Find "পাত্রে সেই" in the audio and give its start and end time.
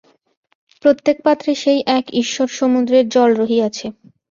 1.23-1.79